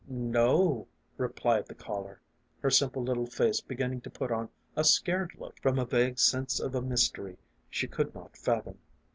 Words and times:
"No 0.07 0.49
o," 0.57 0.87
replied 1.17 1.67
the 1.67 1.75
caller, 1.75 2.19
her 2.61 2.71
simple 2.71 3.03
little 3.03 3.27
face 3.27 3.61
begin 3.61 3.91
ning 3.91 4.01
to 4.01 4.09
put 4.09 4.31
on 4.31 4.49
a 4.75 4.83
scared 4.83 5.35
look, 5.37 5.61
from 5.61 5.77
a 5.77 5.85
vague 5.85 6.17
sense 6.17 6.59
of 6.59 6.73
a 6.73 6.81
mys 6.81 7.07
tery 7.11 7.37
she 7.69 7.85
could 7.87 8.15
not 8.15 8.35
fathom. 8.35 8.79